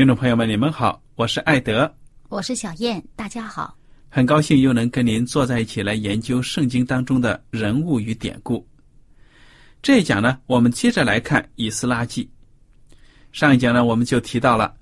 [0.00, 1.94] 听众朋友们，你们好，我是艾德，
[2.30, 3.76] 我是小燕，大家好，
[4.08, 8.66] 很高兴又能跟您坐在一起来研究圣经当中的人物与典故。
[9.82, 12.26] 这一讲呢，我们接着来看以斯拉记。
[13.30, 14.74] 上一讲呢，我们就提到了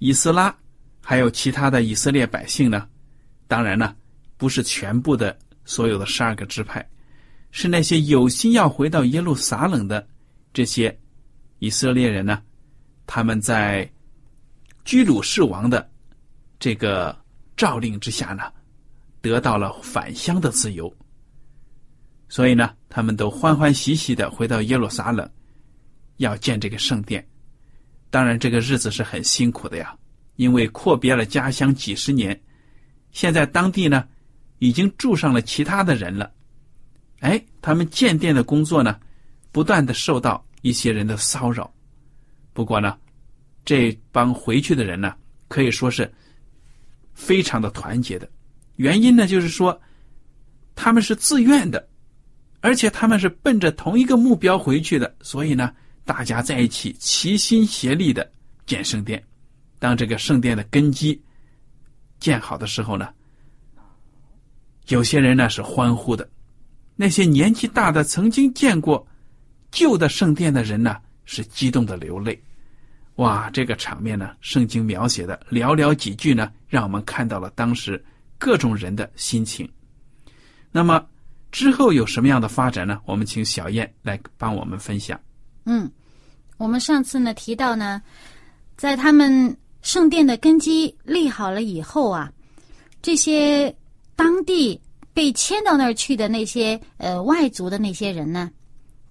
[0.00, 0.52] 以斯拉，
[1.00, 2.88] 还有其他的以色列百姓呢。
[3.46, 3.94] 当然呢，
[4.36, 6.84] 不是全部的所有的十二个支派，
[7.52, 10.04] 是那些有心要回到耶路撒冷的
[10.52, 10.98] 这些
[11.60, 12.42] 以色列人呢。
[13.06, 13.88] 他们在
[14.86, 15.90] 居鲁士王的
[16.60, 17.14] 这个
[17.56, 18.44] 诏令之下呢，
[19.20, 20.90] 得到了返乡的自由。
[22.28, 25.28] 所以呢，他们都欢欢喜喜的回到耶路撒冷，
[26.18, 27.26] 要建这个圣殿。
[28.10, 29.92] 当然，这个日子是很辛苦的呀，
[30.36, 32.40] 因为阔别了家乡几十年，
[33.10, 34.06] 现在当地呢
[34.60, 36.32] 已经住上了其他的人了。
[37.18, 39.00] 哎，他们建殿的工作呢，
[39.50, 41.68] 不断的受到一些人的骚扰。
[42.52, 42.96] 不过呢，
[43.66, 45.14] 这帮回去的人呢，
[45.48, 46.10] 可以说是
[47.12, 48.26] 非常的团结的。
[48.76, 49.78] 原因呢，就是说
[50.74, 51.86] 他们是自愿的。
[52.62, 55.72] 而且他们是奔着同一个目标回去的，所以呢，
[56.04, 58.28] 大家在一起齐心协力的
[58.64, 59.22] 建圣殿。
[59.78, 61.22] 当这个圣殿的根基
[62.18, 63.08] 建好的时候呢，
[64.88, 66.28] 有些人呢是欢呼的，
[66.96, 69.06] 那些年纪大的曾经见过
[69.70, 72.42] 旧的圣殿的人呢是激动的流泪。
[73.16, 78.02] 哇，这个场面呢，圣经描写的寥寥几句呢，让我们看到了当时
[78.38, 79.68] 各种人的心情。
[80.70, 81.04] 那么。
[81.52, 83.00] 之后有什么样的发展呢？
[83.06, 85.18] 我们请小燕来帮我们分享。
[85.64, 85.90] 嗯，
[86.58, 88.02] 我们上次呢提到呢，
[88.76, 92.30] 在他们圣殿的根基立好了以后啊，
[93.00, 93.74] 这些
[94.14, 94.78] 当地
[95.14, 98.50] 被迁到那儿去的那些呃外族的那些人呢。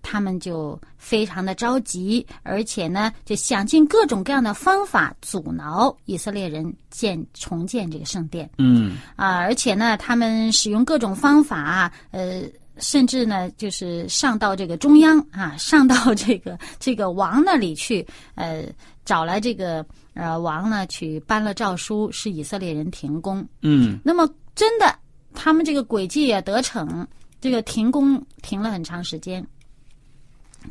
[0.07, 8.47] 他们就非常的着急，而且呢，就想尽各种各样的方法阻挠以色列人建重建这个圣殿。
[8.59, 12.44] 嗯啊，而且呢，他们使用各种方法，呃，
[12.77, 18.05] 甚至呢，就是上到这个中央啊，上到这个 这个王那里去，
[18.35, 18.63] 呃，
[19.05, 19.83] 找来这个
[20.13, 23.44] 呃王呢，去颁了诏书，使以色列人停工。
[23.63, 24.94] 嗯，那么真的，
[25.33, 27.07] 他们这个诡计也得逞，
[27.41, 29.45] 这个停工停了很长时间。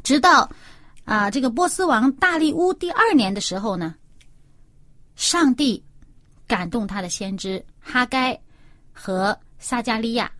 [0.03, 0.50] 直到
[1.05, 3.94] 啊，这个波斯王大利乌第二年的时候呢，
[5.16, 5.82] 上帝
[6.47, 8.38] 感动他的先知哈该
[8.93, 10.31] 和撒加利亚，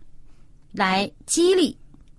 [0.71, 1.77] 来激励、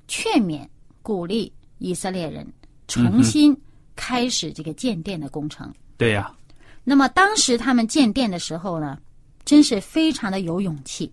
[0.08, 0.66] 劝勉、
[1.02, 2.46] 鼓励以色列人
[2.88, 3.56] 重新
[3.94, 5.72] 开始这个建殿的工程。
[5.96, 6.32] 对呀。
[6.88, 8.96] 那么当时他们建殿的时候呢，
[9.44, 11.12] 真是非常的有勇气。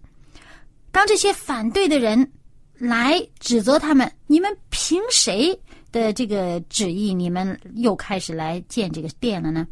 [0.91, 2.31] 当这些反对的人
[2.75, 4.55] 来指责他们，你们
[4.93, 5.59] 凭谁？
[5.91, 9.65] 的这个旨意，你们又开始来建这个殿了呢？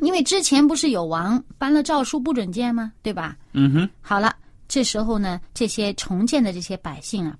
[0.00, 2.90] 因为之前不是有王颁了诏书不准建吗？
[3.02, 3.36] 对吧？
[3.52, 3.90] 嗯哼。
[4.00, 4.34] 好了，
[4.66, 7.36] 这时候呢，这些重建的这些百姓啊，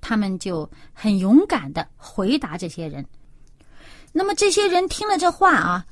[0.00, 3.04] 他们就很勇敢的回答这些人。
[4.10, 5.84] 那么这些人听了这话啊，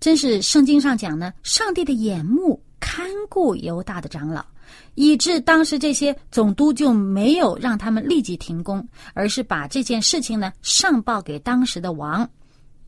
[0.00, 4.44] 真是圣经上讲呢，上帝的眼目看顾犹大的长老，
[4.94, 12.28] 以致当时这些总督就没有让他们立即停工，而是把这件事情呢上报给当时的王，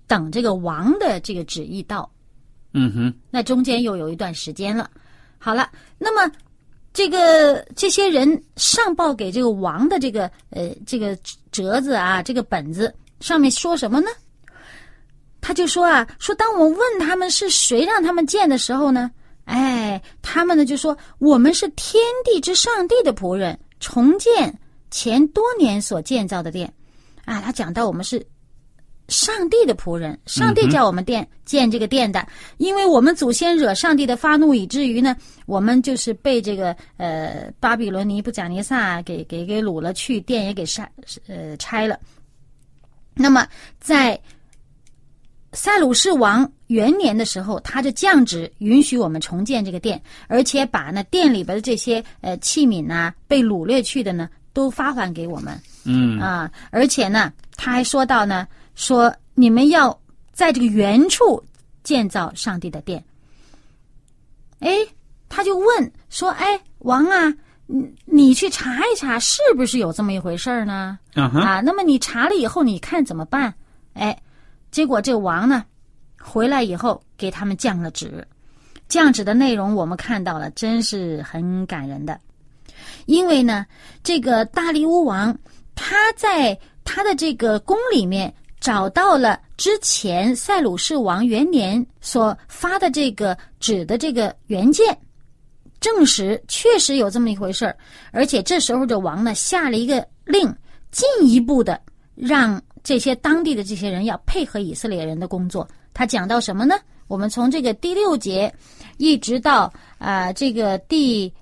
[0.07, 2.11] 等这个王的这个旨意到。
[2.75, 4.91] 嗯哼，那中间又有一段时间了。
[5.39, 6.33] 好了，那么
[6.93, 11.17] 这个这些人上报给这个王的这个呃这个
[11.51, 14.09] 折子啊，这个本子上面说什么呢？
[15.41, 19.11] 他就说啊，说当我问他们是谁让他们建的时候呢，
[19.45, 24.57] 哎，他们呢就说我们是天地之上帝的仆人，重建
[24.91, 26.73] 前多年所建造的殿。
[27.25, 28.25] 啊，他讲到我们是
[29.09, 35.17] 上帝的仆人，上帝叫我们殿、建这个殿的，因为我们祖先惹上帝的发怒，以至于呢，
[35.47, 40.89] 我们就是被这个呃巴比伦尼布贾尼撒给给给掳了去，殿也给杀
[41.27, 41.99] 呃拆了。
[43.15, 43.47] 那么
[43.79, 44.19] 在
[45.53, 55.61] 塞鲁士王元年的时候，他就降旨允许我们重建这个殿，而且把那殿里边的这些呃器皿呐、被掳掠去的呢，都发还给我们。
[55.85, 59.99] 嗯啊，而且呢，他还说到呢，说你们要
[60.33, 61.43] 在这个原处
[61.83, 63.05] 建造上帝的殿。
[64.61, 64.71] 哎，
[65.29, 67.35] 他就问说：“哎，王啊，
[67.67, 70.99] 你你去查一查，是不是有这么一回事儿呢？
[71.15, 73.53] 啊，那么你查了以后，你看怎么办？
[73.95, 74.17] 哎，
[74.73, 75.65] 结果这王呢，
[76.21, 78.27] 回来以后给他们降了旨，
[78.89, 82.19] 降旨的内容我们看到了，真是很感人的。
[83.07, 83.65] 因为呢，
[84.03, 85.37] 这个大力乌王
[85.75, 94.97] 他在他的这个宫里面找到了之前塞鲁士王元年所发的这个纸的这个原件，
[95.81, 97.77] 证实确实有这么一回事儿。
[98.11, 100.53] 而且这时候这王呢下了一个令，
[100.91, 101.81] 进一步的
[102.15, 105.69] 让这些当地的这些人要配合以色列人的工作。
[105.95, 106.75] 他讲到什么呢？
[107.07, 108.53] 我们从这个第六节
[108.97, 111.33] 一直到啊、这个第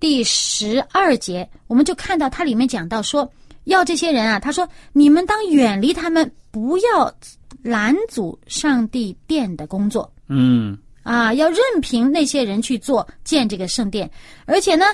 [0.00, 3.30] 第十二节，我们就看到它里面讲到说，
[3.64, 7.14] 要这些人啊，他说你们当远离他们，不要
[7.62, 14.10] 拦阻上帝殿的工作嗯啊，要任凭那些人去做建这个圣殿，
[14.46, 14.84] 而且呢，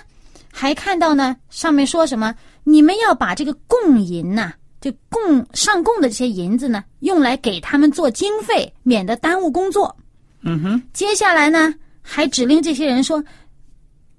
[0.53, 9.95] 还看到呢上面说什么，你们要把这个供银呐、就供上供的这些银子呢，用来给他们做经费，免得耽误工作。
[10.43, 13.23] 嗯哼，接下来呢，还指令这些人说，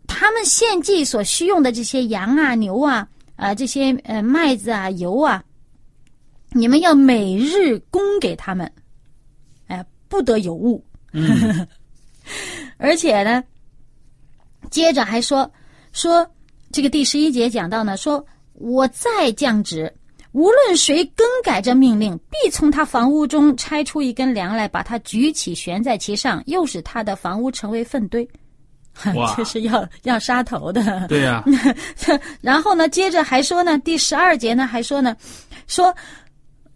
[0.08, 5.44] 他们献祭所需用的这些羊啊、牛啊、啊、这些呃麦子啊、油啊，
[6.52, 8.72] 你们要每日供给他们，
[9.68, 10.84] 哎，不得有误。
[11.14, 11.68] 嗯
[12.78, 13.44] 而且呢，
[14.70, 15.52] 接着还说
[15.92, 16.26] 说
[16.72, 18.24] 这个第十一节讲到呢，说
[18.54, 19.92] 我再降旨，
[20.34, 28.28] 无论谁更改这命令，必从他房屋中拆出一根梁来，把它举起悬在其上，又使他的房屋成为粪堆。
[29.16, 31.08] 哇这是要要杀头的。
[31.08, 31.44] 对呀、
[32.42, 35.16] 然后呢，接着还说呢，第十二节呢还说呢，
[35.68, 35.96] 说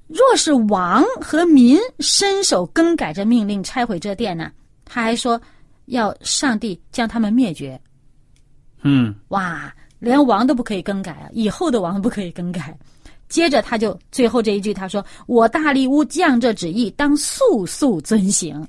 [0.07, 4.51] 若是王和民伸手更改这命令，拆毁这殿呢，
[4.85, 5.41] 他还说
[5.87, 7.79] 要上帝将他们灭绝。
[8.83, 12.77] 嗯哇，连王都不可以更改啊，以后的王不可以更改。
[13.27, 18.65] 接着他就最后这一句，他说：“我大力乌降这旨意，当速速遵行。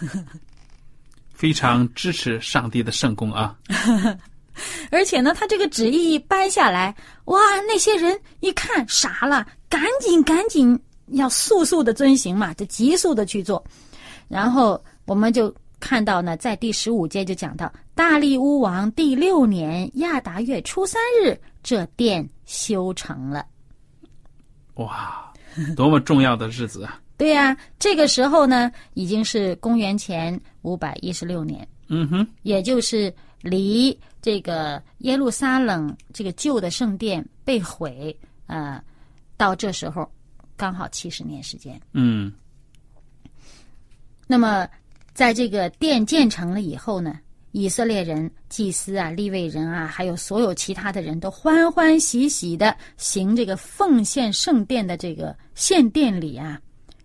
[1.32, 3.56] 非常支持上帝的圣功啊。
[4.92, 13.64] ”而且呢，他这个旨意一颁下来，哇，那些人一看傻了，赶紧赶紧要速速的遵行嘛，就急速的去做。
[14.28, 23.44] 然后我们就看到呢，在第十五节就讲到，大力乌王第六年亚达月初三日，这殿修成了。
[24.74, 25.32] 哇，
[25.76, 27.00] 多么重要的日子啊！
[27.16, 38.16] 对呀、这个时候呢，已经是公元前五百一十六年，嗯哼，也就是离这个耶路撒冷这个旧的圣殿被毁，
[38.46, 38.82] 呃，
[39.36, 40.10] 到这时候
[40.56, 41.80] 刚好七十年时间。
[41.92, 42.32] 嗯
[44.26, 44.66] 那么，
[45.12, 47.20] 在这个殿建成了以后呢，
[47.56, 56.60] 以色列人、祭司啊、利未人啊，还有所有其他的人都欢欢喜喜的行这个奉献圣殿的这个献殿礼啊、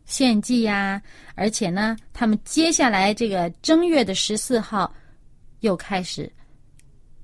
[0.07, 0.99] 献祭呀、
[1.35, 4.91] 而且呢，他们接下来这个正月的十四号，
[5.59, 6.31] 又开始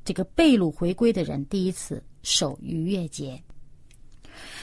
[0.04, 3.42] 这个被掳回归的人第一次守逾越节。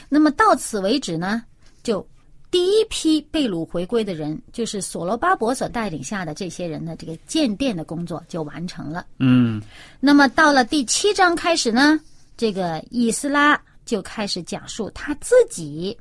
[0.09, 1.45] 那么到此为止呢，
[1.83, 2.07] 就
[2.53, 9.07] 第一批被掳回归的人，就是所罗巴伯所带领下的这些人的这个建殿的工作就完成了。
[9.19, 9.61] 嗯
[9.99, 11.99] 那么到了第七章开始呢，
[12.37, 15.97] 这个以斯拉就开始讲述他自己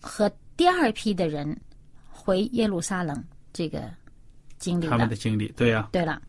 [0.00, 1.56] 和第二批的人
[2.10, 3.88] 回耶路撒冷这个
[4.58, 5.14] 经历他们的。
[5.14, 6.20] 经历，对呀、对了，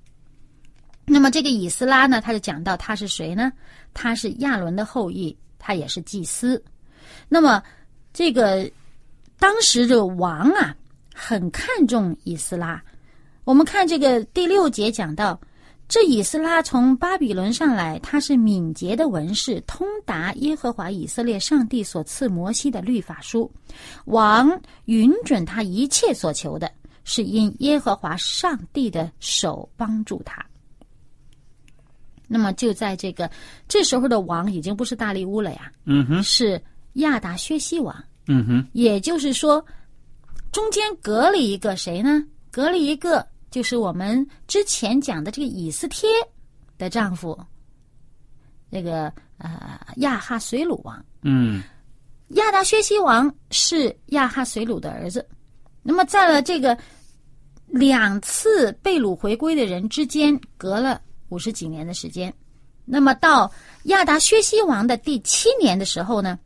[1.05, 3.51] 那么这个以斯拉呢，他就讲到他是谁呢？
[3.95, 6.63] 他是亚伦的后裔，他也是祭司。
[7.27, 7.63] 那么
[8.17, 8.67] 这个
[9.37, 10.75] 当时这个王啊，
[11.13, 12.83] 很看重以斯拉。
[13.43, 15.39] 我们看这个第六节讲到，
[15.87, 23.51] 这以斯拉从巴比伦上来，他是敏捷的文士，通达耶和华以色列上帝所赐摩西的律法书。
[24.05, 26.71] 王允准他一切所求的，
[27.03, 30.43] 是因耶和华上帝的手帮助他。
[32.27, 33.29] 那么就在这个
[33.67, 36.59] 这时候的王已经不是大利乌了呀，嗯哼，是
[36.97, 37.95] 亚达薛西王。
[38.27, 39.65] 嗯哼，也就是说，
[40.51, 42.23] 中间隔了一个谁呢？
[42.51, 46.09] 隔了一个就是我们之前讲的这个以斯帖
[46.77, 47.37] 的丈夫，
[48.69, 51.05] 那个呃亚哈随鲁王。
[51.21, 51.63] 嗯
[52.29, 55.25] 亚达薛西王是亚哈随鲁的儿子。
[55.81, 56.77] 那么在了这个
[57.67, 62.33] 两次被掳回归的人之间，隔了五十几年的时间。
[62.83, 63.49] 那么到
[63.83, 66.37] 亚达薛西王的第七年的时候呢，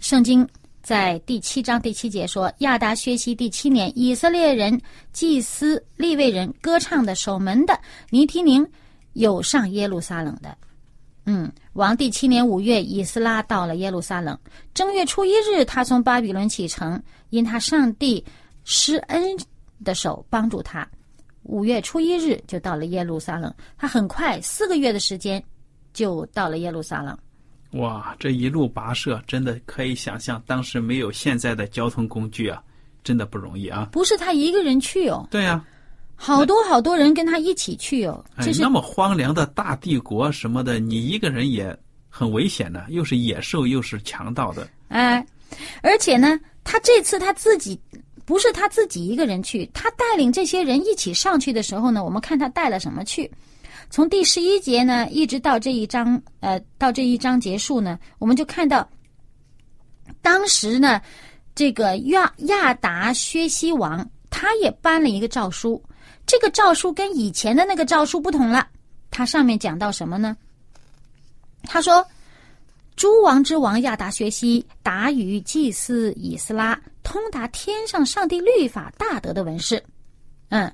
[0.00, 0.48] 圣经
[0.82, 4.80] 在第七章第七节说：亚达薛西第七年，以色列人
[5.12, 7.78] 祭司、利未人、歌唱的、守门的
[8.08, 8.66] 尼提宁
[9.12, 10.56] 有上耶路撒冷的。
[11.26, 14.36] 嗯，王第七年五月，以斯拉到了耶路撒冷。
[14.72, 18.24] 正月初一日，他从巴比伦启程，因他上帝
[18.64, 19.22] 施恩
[19.84, 20.88] 的手帮助他。
[21.42, 23.52] 五月初一日就到了耶路撒冷。
[23.76, 25.42] 他很快四个月的时间
[25.92, 27.16] 就到了耶路撒冷。
[27.72, 32.60] 哇，这一路跋涉，真的可以想象，当时没有现在的交通工具啊，
[33.04, 33.88] 真的不容易啊。
[33.92, 35.64] 不是他一个人去哦，对呀、
[36.16, 38.24] 好多好多人跟他一起去哦。
[38.34, 41.76] 哎这，是那么荒凉的大帝国什么的，你一个人也
[42.08, 44.68] 很危险的，又是野兽，又是强盗的。
[44.88, 45.24] 哎，
[45.80, 47.80] 而且呢，他这次他自己
[48.24, 53.30] 不是他自己一个人去，他带领这些人一起上去的时候呢，我们看他带了什么去。
[53.90, 58.88] 从第十一节呢，一直到这一章，呃，到这一章结束呢，我们就看到，
[60.22, 61.02] 当时呢，
[61.54, 65.82] 这个亚亚达薛西王他也颁了一个诏书，
[66.24, 68.66] 这个诏书跟以前的那个诏书不同了，
[69.10, 70.36] 他上面讲到什么呢？
[71.64, 72.06] 他说。
[72.96, 79.82] 诸王之王亚达薛西达于祭司以斯拉，通达天上上帝律法大德的文士。
[80.50, 80.70] 嗯，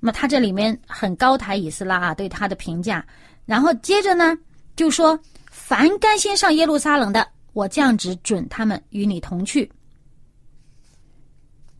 [0.00, 3.04] 那么他这里面很高抬以斯拉啊，对他的评价。
[3.44, 4.36] 然后接着呢，
[4.76, 5.18] 就说
[5.50, 9.70] 凡甘心上耶路撒冷的，我降旨准他们与你同去。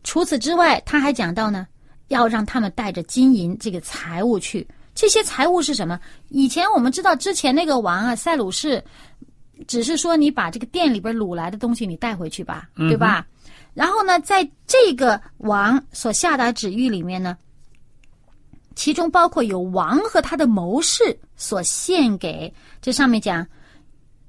[0.03, 1.67] 除此之外，他还讲到呢，
[2.07, 4.67] 要让他们带着金银这个财物去。
[4.95, 5.99] 这些财物是什么？
[6.29, 8.83] 以前我们知道，之前那个王啊，塞鲁士。
[9.67, 13.27] 只是说你把这个店里边掳来的东西你带回去吧，对吧？
[13.73, 17.37] 然后呢，在这个王所下达旨谕里面呢，
[18.79, 23.45] 其中包括有王和他的谋士所献给，这上面讲，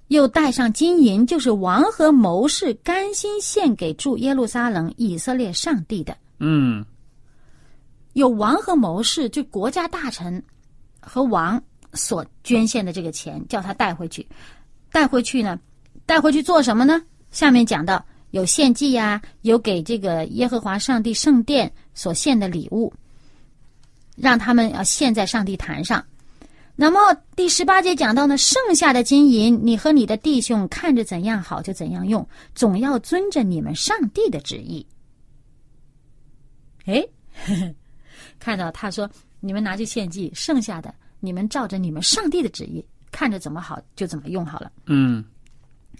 [0.09, 6.17] 又带上金银，就是王和谋士甘心献给驻耶路撒冷以色列上帝的。
[6.41, 6.85] 嗯
[8.15, 10.43] 有王和谋士，就国家大臣
[11.01, 11.63] 和王
[11.95, 14.27] 所捐献的这个钱，叫他带回去。
[14.91, 15.61] 带回去呢？
[16.07, 17.01] 带回去做什么呢？
[17.31, 22.93] 下面讲到有献祭呀、有给这个耶和华上帝圣殿所献的礼物，
[24.21, 26.05] 让他们要献在上帝坛上。
[26.77, 34.87] 那么第十八节讲到呢，剩下的金银，你和你的弟兄看着怎样好就怎样用，总要遵着你们上帝的旨意。
[36.87, 37.07] 哎，
[38.39, 39.09] 看到他说，
[39.41, 42.85] 你们拿去献祭，剩下的你们照着你们上帝的旨意。
[43.11, 44.71] 看着怎么好就怎么用好了。
[44.87, 45.25] 嗯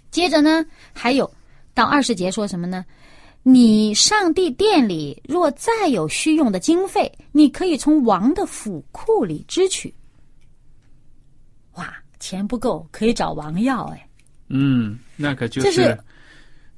[0.09, 1.29] 接着呢，还有
[1.73, 2.85] 到二十节说什么呢？
[3.43, 9.93] 你上帝殿里若再有需用的经费，你可以从王的府库里支取。
[11.73, 14.07] 哇，钱不够可以找王要哎。
[14.49, 15.97] 嗯，那可就是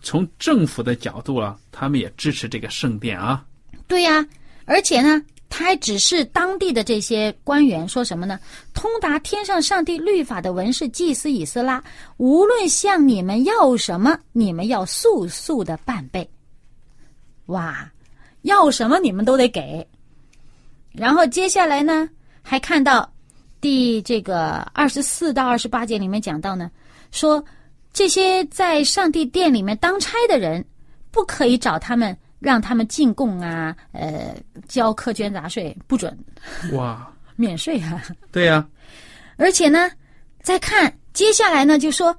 [0.01, 3.45] 从政府的角度啊，他们也支持这个圣殿啊。
[3.87, 4.25] 对呀、
[4.65, 8.39] 而且呢，他还指示当地的这些官员说什么呢？
[8.73, 11.83] 通达天上上帝律法的文士祭司以斯拉，
[12.17, 16.25] 无论向你们要什么，你们要速速的办备。
[17.47, 17.89] 哇，
[18.43, 19.85] 要什么你们都得给。
[20.91, 22.09] 然后接下来呢，
[22.41, 23.11] 还看到
[23.59, 26.69] 第这个二十四到二十八节里面讲到呢，
[27.11, 27.43] 说
[27.91, 30.63] 这些在上帝殿里面当差的人，
[31.11, 32.15] 不可以找他们。
[32.39, 34.35] 让他们进贡啊，呃，
[34.67, 36.13] 交苛捐杂税不准，
[36.73, 38.03] 哇， 免税啊。
[38.33, 38.67] 对呀、
[39.37, 39.89] 而且呢，
[40.41, 42.13] 再看接下来呢，就说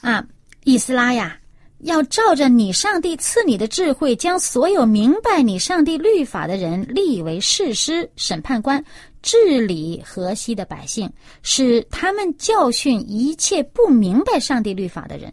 [0.00, 0.26] 啊，
[0.64, 1.38] 以斯拉呀，
[1.82, 8.84] 要照着你上帝赐你的智慧，将所有明白你上帝律法的人立为誓师、审判官，
[9.22, 11.10] 治理河西的百姓，
[11.42, 15.32] 使他们教训一切不明白上帝律法的人。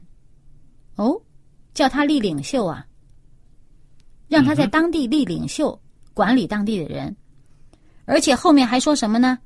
[0.96, 1.22] 哦，
[1.74, 2.86] 叫他立领袖啊，
[4.28, 5.78] 让他在当地立领袖，
[6.14, 7.16] 管理当地的人。
[8.06, 9.38] 而且后面还说什么呢？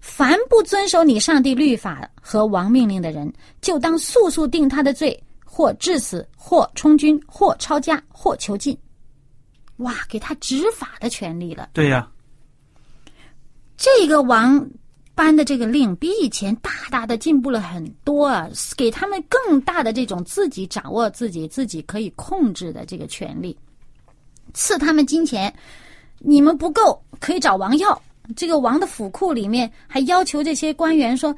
[0.00, 3.32] 凡不遵守你上帝律法和王命令的人，
[3.62, 5.18] 就当速速定他的罪。
[5.44, 8.76] 或致死，或充军，或抄家，或囚禁。
[9.78, 11.70] 哇，给他执法的权利了。
[11.72, 12.08] 对呀，
[13.76, 14.64] 这个王
[15.14, 23.56] 颁的这个令比以前大大的进步了很多啊，给他们更大的这种自己掌握自己、自己可以控制的这个权利，
[24.52, 25.52] 赐他们金钱。
[26.20, 28.00] 你们不够，可以找王要。
[28.34, 31.34] 这个王的府库里面还要求这些官员说，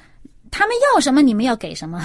[0.50, 2.00] 他们要什么，你们要给什么。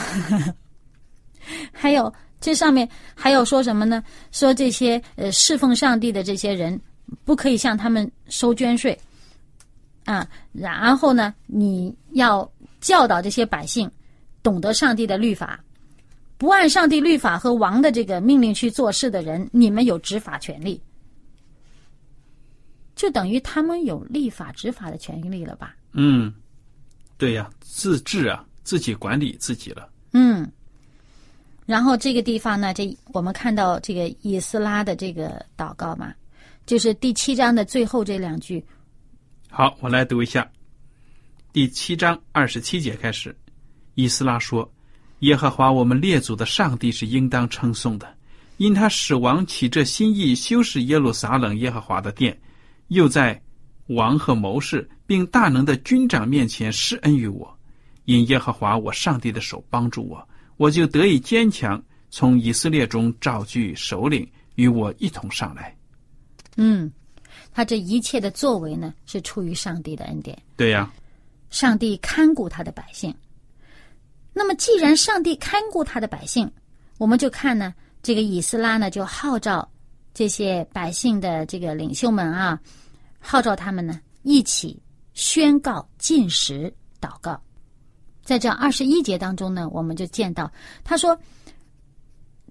[1.71, 4.03] 还有这上面还有说什么呢？
[4.31, 6.79] 说这些呃侍奉上帝的这些人
[7.23, 8.97] 不可以向他们收捐税
[10.05, 10.27] 啊。
[10.51, 13.89] 然后呢，你要教导这些百姓
[14.41, 15.59] 懂得上帝的律法，
[16.37, 20.81] 不按上帝律法和王的这个命令去做事的人，你们有执法权利，
[22.95, 25.75] 就等于他们有立法执法的权利了吧？
[25.93, 26.33] 嗯，
[27.17, 29.87] 对呀，自治啊，自己管理自己了。
[30.13, 30.51] 嗯。
[31.71, 36.13] 然后这个地方呢，这我们看到这个以斯拉的这个祷告嘛，
[36.65, 38.61] 就是第七章的最后这两句。
[39.49, 40.45] 好，我来读一下，
[41.53, 43.33] 第七章二十七节开始，
[43.95, 44.69] 以斯拉说
[45.19, 48.05] ：“耶和华我们列祖的上帝是应当称颂的，
[48.57, 52.37] 因他使王起这心意修饰耶路撒冷耶和华的殿，
[52.89, 53.41] 又在
[53.87, 57.57] 王和谋士并大能的军长面前施恩于我，
[58.03, 60.21] 因耶和华我上帝的手帮助我。”
[60.61, 65.75] 我就得以坚强，从以色列中召聚首领与我一同上来。
[66.55, 66.91] 嗯，
[67.51, 70.39] 他这一切的作为呢，是出于上帝的恩典。
[70.55, 70.93] 对呀，
[71.49, 73.11] 上帝看顾他的百姓。
[74.33, 76.47] 那么，既然上帝看顾他的百姓，
[76.99, 79.67] 我们就看呢，这个以斯拉呢，就号召
[80.13, 82.61] 这些百姓的这个领袖们啊，
[83.19, 84.79] 号召他们呢，一起
[85.15, 86.71] 宣告禁食
[87.01, 87.41] 祷告。
[88.23, 90.49] 在这二十一节当中呢，我们就见到
[90.83, 91.17] 他说，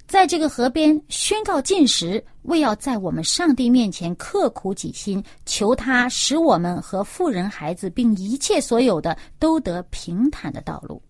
[0.06, 11.00] 在这个河边宣告禁食，为要在我们上帝面前刻苦己心，求他使我们和富人孩子并一切所有的都得平坦的道路。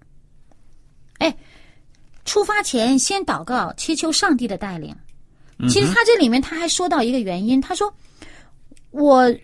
[1.19, 1.35] 哎，
[2.25, 4.95] 出发前先祷告，祈求上帝的带领。
[5.69, 7.93] 其实他这里面他还说到一个原因，他说
[8.91, 9.35] 我。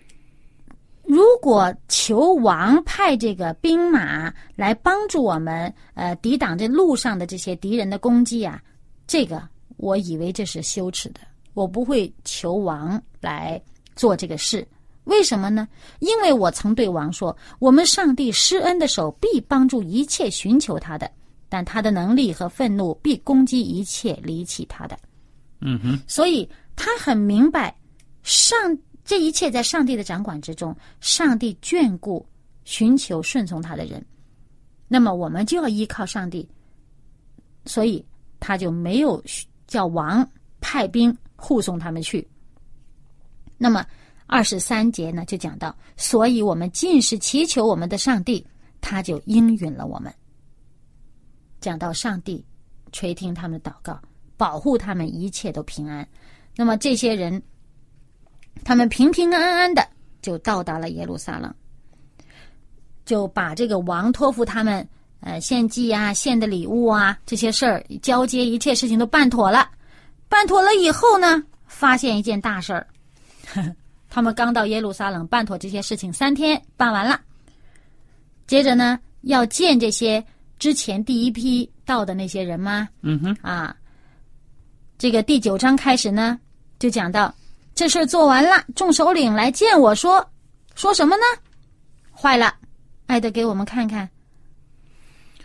[1.07, 8.61] 如果求王派这个兵马来帮助我们，呃，抵挡这路上的这些敌人的攻击啊，
[9.07, 9.41] 这个
[9.77, 11.21] 我以为这是羞耻的，
[11.53, 13.59] 我不会求王来
[13.95, 14.67] 做这个事。
[15.05, 15.65] 为什么呢？
[15.99, 21.09] 因为我曾对王说，我们上帝施恩的手必帮助一切寻求他的，
[21.47, 24.99] 但他的能力和愤怒必攻击一切离弃他的。
[25.61, 27.73] 嗯哼，所以他很明白
[28.23, 28.77] 上。
[29.07, 32.27] 这一切在上帝的掌管之中，上帝眷顾
[32.65, 34.05] 寻求顺从他的人，
[34.85, 36.45] 那么我们就要依靠上帝，
[37.63, 38.05] 所以
[38.37, 39.23] 他就没有
[39.65, 42.27] 叫王派兵护送他们去。
[43.57, 43.85] 那么
[44.25, 48.45] 二十三节呢，就讲到，所以我们尽是祈求我们的上帝，
[48.81, 50.13] 他就应允了我们。
[51.61, 52.45] 讲到上帝
[52.91, 53.97] 垂听他们的祷告，
[54.35, 56.05] 保护他们一切都平安，
[56.57, 57.41] 那么这些人。
[58.63, 59.87] 他们平平安安的
[60.21, 61.53] 就到达了耶路撒冷，
[63.05, 64.87] 就把这个王托付他们，
[65.21, 69.69] 呃，献祭啊、献的礼物啊这些事儿交接一切事情都办妥了。
[70.29, 72.87] 办妥了以后呢，发现一件大事儿，
[74.09, 77.19] 他们刚到耶路撒冷办妥这些事情三天办完了，
[78.45, 80.23] 接着呢要见这些
[80.59, 82.89] 之前第一批到的那些人吗？
[83.01, 83.75] 嗯哼，啊，
[84.97, 86.37] 这个第九章开始呢
[86.79, 87.33] 就讲到。
[87.77, 90.27] 这事做完了，众首领来见我说
[90.73, 91.21] ：“说什么呢？
[92.11, 92.51] 坏了，
[93.05, 94.09] 艾德给我们看看。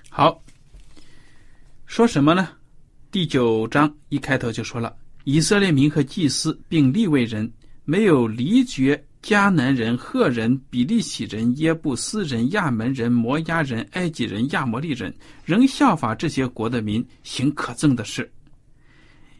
[0.08, 0.42] 好，
[1.84, 2.48] 说什么呢？
[3.10, 7.52] 第九章一开头就说了：以色列民和祭司并立位人，
[7.84, 15.14] 没有离绝迦南人、赫人、比利洗人、耶布斯人、亚门人、摩押人、埃及人、亚摩利人，
[15.44, 18.32] 仍效法这些国的民行可憎的事。”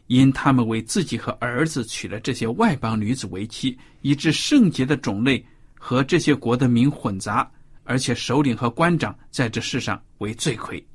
[0.07, 7.49] 因他们为自己和儿子娶了这些外邦女子为妻，以致圣洁的种类和这些国的民混杂，
[7.83, 10.85] 而且首领和官长在这世上为罪魁。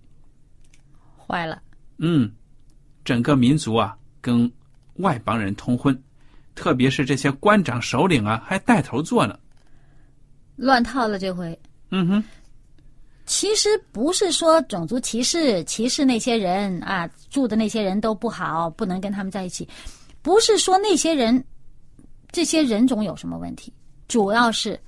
[1.16, 1.60] 坏了，
[1.98, 2.30] 嗯，
[3.04, 4.50] 整个民族啊跟
[4.94, 6.00] 外邦人通婚，
[6.54, 9.38] 特别是这些官长首领啊，还带头做呢。
[10.56, 11.58] 乱套了这回。
[11.90, 12.24] 嗯哼，
[13.28, 19.68] 其实不是说种族歧视，歧视那些人啊，住的那些人都不好，不能跟他们在一起。
[20.22, 21.44] 不是说那些人，
[22.32, 23.70] 这些人种有什么问题，
[24.08, 24.80] 主要是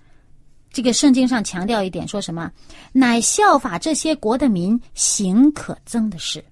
[0.72, 2.50] 这个圣经上强调一点，说什么，
[2.92, 6.42] 乃效法这些国的民行可憎的事，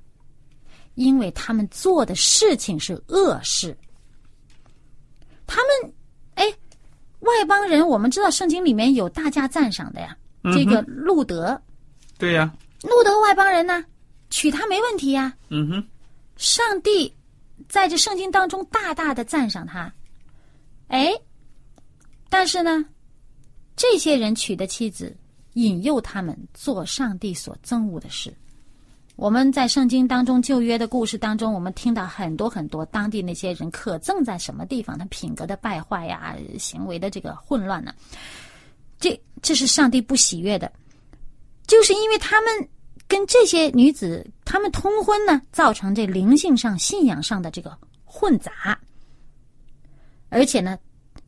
[0.94, 3.74] 因为他们做的事情是恶事。
[5.46, 5.92] 他们，
[6.34, 6.44] 哎，
[7.20, 10.14] 外邦人，我们知道圣经里面有大家赞赏的呀，
[10.52, 11.60] 这个路德，
[12.18, 12.52] 对呀，
[12.82, 13.84] 路德外邦人呢，
[14.28, 15.32] 娶她没问题呀。
[15.50, 15.86] 嗯哼，
[16.36, 17.14] 上帝
[17.68, 19.92] 在这圣经当中大大的赞赏他，
[20.88, 21.12] 哎，
[22.28, 22.84] 但是呢，
[23.76, 25.16] 这些人娶的妻子
[25.54, 28.34] 引诱他们做上帝所憎恶的事。
[29.14, 34.96] 我们在圣经当中旧约的故事当中，我们听到很多很多当地那些人可憎在什么地方？
[34.96, 37.92] 他品格的败坏呀，行为的这个混乱呢？
[39.00, 40.70] 这这是上帝不喜悦的，
[41.68, 42.68] 就是因为他们
[43.06, 48.76] 跟这些女子他们通婚呢，造成这灵性上、信仰上的这个混杂，
[50.30, 50.76] 而且呢，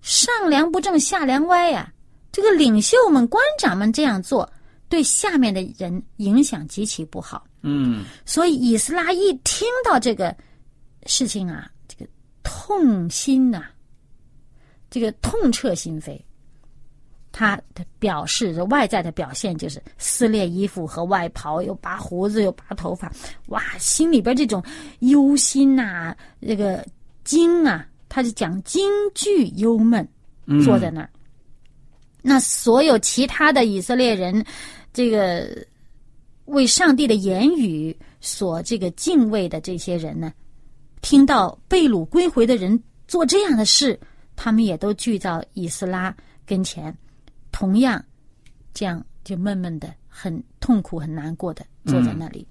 [0.00, 1.92] 上梁不正下梁歪呀、
[2.33, 4.50] 这个领袖们、官长们这样做，
[4.88, 7.46] 对下面的人影响极其不好。
[7.62, 10.35] 嗯，所以以斯拉一听到这个
[11.05, 12.11] 事情啊，这个
[12.42, 13.66] 痛心呐、
[14.88, 16.18] 这个痛彻心扉。
[17.33, 23.11] 他的表示，这外在的表现就是撕裂衣服和外袍，又拔胡子，又拔头发，
[23.47, 24.62] 哇，心里边这种
[25.01, 26.85] 忧心呐、这个
[27.25, 30.07] 惊啊，他就讲惊惧忧闷，
[30.47, 31.09] 嗯坐在那儿。
[32.23, 34.45] 那所有其他的以色列人，
[34.93, 35.64] 这个
[36.47, 40.33] 为上帝的言语所这个敬畏的这些人呢，
[41.01, 43.99] 听到被掳归回的人做这样的事，
[44.37, 46.14] 他们也都聚到以斯拉
[46.45, 46.95] 跟前，
[47.53, 48.05] 同样
[48.73, 52.47] 这样就闷闷的、很痛苦、很难过的坐在那里。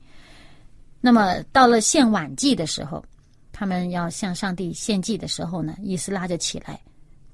[1.02, 3.04] 那么到了献晚祭的时候，
[3.52, 6.80] 他们要向上帝献祭的时候呢，伊斯拉就起来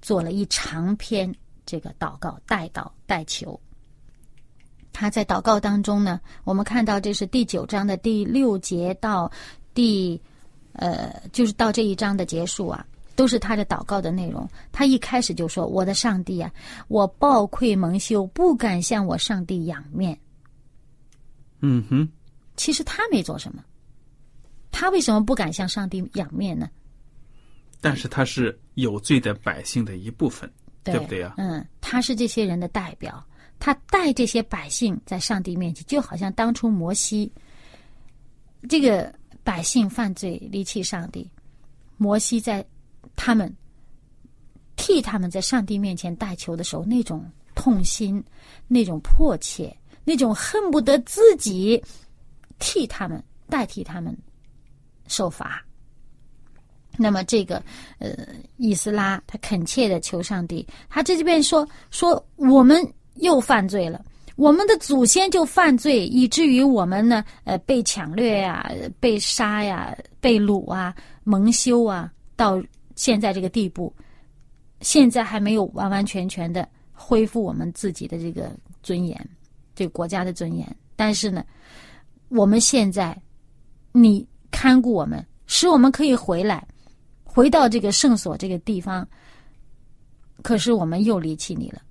[0.02, 1.34] 做了一长篇
[1.66, 3.60] 这个祷告、代祷、代求。
[4.94, 9.30] 他在祷告当中呢，我们看到这是第九章的第六节到
[9.74, 10.22] 第
[10.74, 14.48] 呃，就是到这一章的结束啊，都是他的祷告的内容。
[14.72, 16.52] 他一开始就说：“我的上帝啊，
[16.88, 20.18] 我暴愧蒙羞，不敢向我上帝仰面。
[21.62, 22.08] 嗯哼，”
[22.56, 23.64] 其实他没做什么，
[24.72, 26.70] 他为什么不敢向上帝仰面呢？
[27.82, 30.52] 但是他是有罪的百姓的一部分，
[30.84, 31.36] 对不对呀？
[31.38, 33.24] 嗯，他是这些人的代表，
[33.60, 37.32] 他带这些百姓在上帝面前，就好像当初摩西，
[38.68, 41.30] 这个百姓犯罪离弃上帝，
[41.98, 42.66] 摩西在
[43.16, 43.54] 他们
[44.76, 47.24] 替他们在上帝面前代求的时候，那种
[47.56, 48.24] 痛心，
[48.68, 51.84] 那种迫切，那种恨不得自己
[52.60, 54.16] 替他们代替他们
[55.08, 55.64] 受罚。
[56.98, 57.62] 那么这个
[58.00, 58.16] 呃，
[58.58, 62.82] 伊斯拉他恳切的求上帝，他这边说说我们
[63.16, 64.04] 又犯罪了，
[64.38, 72.62] 我们的祖先就犯罪，以至于我们呢呃被抢掠呀、被杀呀、被掳啊、蒙羞啊，到
[72.96, 73.94] 现在这个地步，
[74.82, 79.30] 现在还没有完完全全的恢复我们自己的这个尊严，
[79.76, 80.76] 这个国家的尊严。
[80.96, 81.46] 但是呢，
[82.30, 83.16] 我们现在
[83.92, 86.66] 你看顾我们，使我们可以回来。
[87.24, 89.06] 回到这个圣所这个地方，
[90.42, 91.82] 可是我们又离弃你了。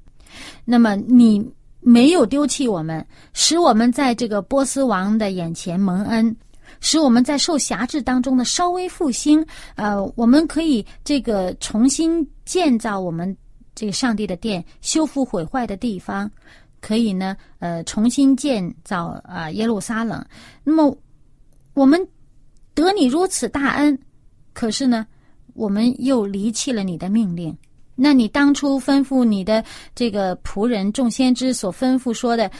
[0.65, 6.35] 那么你没有丢弃我们，使我们在这个波斯王的眼前蒙恩，
[6.81, 9.45] 使我们在受辖制当中的稍微复兴。
[9.77, 13.37] 呃，我们可以这个重新建造我们
[13.75, 16.31] 这个上帝的殿，修复毁坏的地方，
[16.81, 20.25] 可以呢，呃，重新建造啊、耶路撒冷。
[20.63, 20.97] 那么
[21.75, 22.01] 我们
[22.75, 23.99] 得你如此大恩，
[24.53, 25.07] 可是呢？
[25.57, 27.57] 我们又离弃了你的命令，
[27.95, 32.51] 那你当初吩咐你的这个仆人众先知所吩咐说的，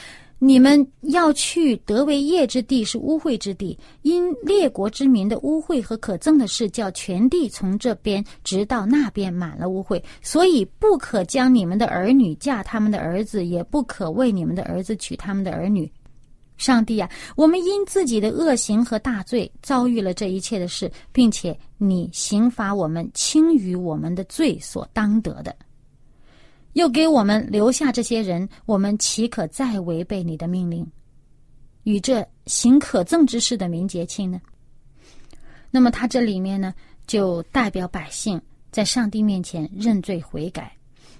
[0.45, 15.91] 你们要去得为业之地是污秽之地，因列国之民的污秽和可憎的事，叫全地从这边直到那边满了污秽，所以不可将你们的儿女嫁他们的儿子，也不可为你们的儿子娶他们的儿女。
[16.57, 25.55] 上帝啊，我们因自己的恶行和大罪遭遇了这一切的事，并且你刑罚我们轻于我们的罪所当得的，
[26.75, 30.85] 又给我们留下这些人，我们岂可再违背你的命令，
[31.83, 34.41] 与这行可憎之事的民结亲呢？
[35.71, 36.73] 那么他这里面呢，
[37.07, 38.39] 就代表百姓
[38.71, 40.69] 在上帝面前认罪悔改。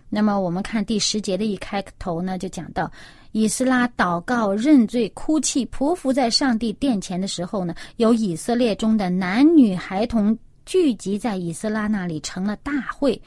[0.09, 2.91] 那么我们看第十节的一开头呢，就讲到
[3.31, 13.19] 以斯拉祷告认罪、哭泣、匍匐在上帝殿前的时候呢，有以色列中的男女孩童聚集在以斯拉那里，成了大会，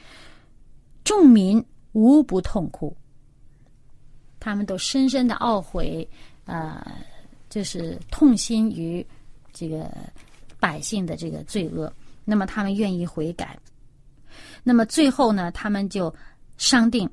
[1.03, 1.63] 众民
[1.99, 2.95] 无不痛哭。
[4.39, 6.07] 他们都深深的懊悔，
[6.45, 6.95] 啊、
[7.49, 9.05] 就是痛心于
[9.51, 9.91] 这个
[10.61, 11.91] 百姓的这个罪恶。
[12.23, 13.59] 那么他们愿意悔改。
[14.63, 16.13] 那么最后呢，他们就
[16.57, 17.09] 商定，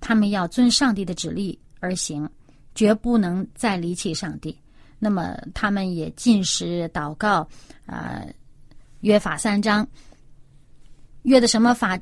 [0.00, 2.26] 他们要遵上帝的旨意而行，
[2.74, 4.58] 绝不能再离弃上帝。
[4.98, 7.46] 那么他们也进食祷告，
[7.84, 8.24] 啊、
[9.00, 9.86] 约法三章，
[11.24, 11.98] 约的什么法，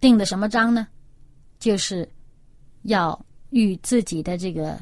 [0.00, 0.86] 定的什么章呢？
[1.66, 2.08] 就是
[2.82, 4.78] 要与自己的这个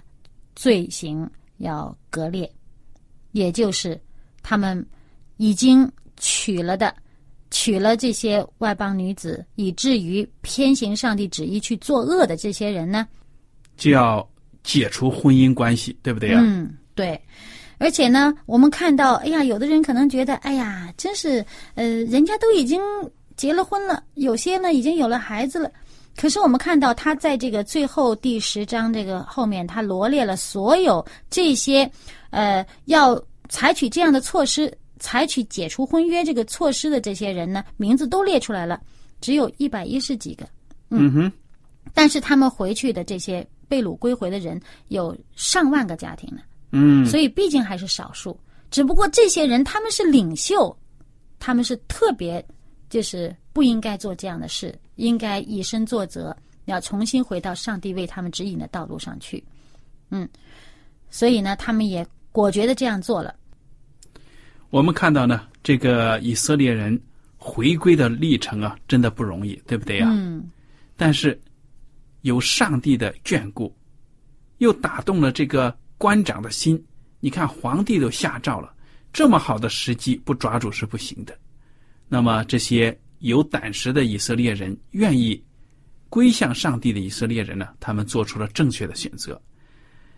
[0.55, 2.51] 罪行要割裂，
[3.33, 3.99] 也就是
[4.43, 4.87] 他们
[5.39, 6.95] 已经娶了的，
[7.51, 13.09] 娶了这些外邦女子，以至于偏行上帝旨意去作恶的这些人呢，
[13.79, 14.29] 就要
[14.63, 17.19] 解除婚姻关系，对不对呀、嗯，对。
[17.79, 21.43] 而且呢，我们看到，哎呀，有的人可能觉得，哎呀，真是，
[21.77, 22.79] 呃，人家都已经
[23.37, 25.73] 结了婚了，有些呢已经有了孩子了。
[26.17, 31.91] 可是我们看到他在这个最后第十章这个后面，他罗列了所有这些，
[32.31, 38.81] 呃，要采取这样的措施，采取解除婚约这个措施的这些人呢，名字都列出来了，
[39.21, 40.47] 只有一百一十几个。
[40.91, 41.33] 嗯哼，
[41.93, 46.43] 但是他们回去的这些被掳归回的人有上万个家庭呢。
[46.71, 48.39] 嗯，所以毕竟还是少数。
[48.71, 50.77] 只不过这些人他们是领袖，
[51.39, 52.45] 他们是特别
[52.89, 59.43] 就是不应该做这样的事，应该以身作则，要重新回到上帝为他们指引的道路上去。
[60.11, 60.29] 嗯，
[61.11, 63.35] 所以呢，他们也果决的这样做了。
[64.71, 67.01] 我们看到呢，这个以色列人
[67.37, 70.51] 回归的历程啊，真的不容易，对不对呀、嗯
[70.97, 71.41] 但是
[72.21, 73.77] 有上帝的眷顾，
[74.59, 76.81] 又打动了这个官长的心。
[77.19, 78.73] 你看，皇帝都下诏了，
[79.13, 81.37] 这么好的时机不抓住是不行的。
[82.09, 85.43] 那么这些有胆识的以色列人，愿意
[86.11, 89.41] 归向上帝的以色列人呢，他们做出了正确的选择。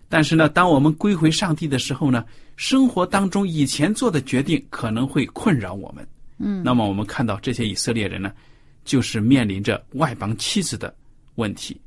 [0.09, 2.25] 但是呢，当我们归回上帝的时候呢，
[2.57, 6.05] 生活当中以前做的决定可能会困扰我们。
[6.39, 8.33] 嗯，那么我们看到这些以色列人呢，
[8.85, 10.93] 就是面临着外邦妻子的
[11.37, 11.81] 问题，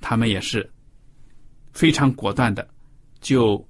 [0.00, 0.70] 他们也是
[1.72, 2.64] 非常果断的，
[3.20, 3.66] 就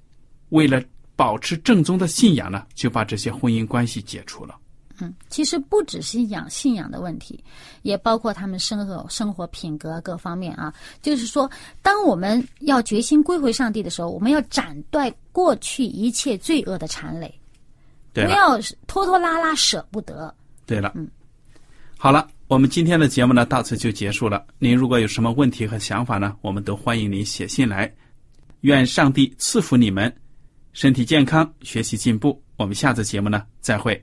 [0.50, 0.82] 为了
[1.16, 4.54] 保持正宗的信仰呢，就把这些婚姻关系解除了。
[5.00, 7.42] 嗯，其实不只是养信仰的问题，
[7.82, 10.72] 也包括他们生活生活品格各方面啊。
[11.02, 11.50] 就是说，
[11.82, 17.32] 当我们要决心归回上帝的时候，我们要斩断过去一切罪恶的缠累，
[18.12, 20.34] 不要拖拖拉拉舍不得。
[20.66, 21.08] 对了，嗯，
[21.98, 24.46] 好了，我们今天的节目呢到此就结束了。
[24.58, 27.92] 您如果有什么问题和想法呢，我们都欢迎您写信来。
[28.60, 30.10] 愿上帝赐福你们，
[30.72, 32.40] 身体健康，学习进步。
[32.56, 34.02] 我们下次节目呢再会。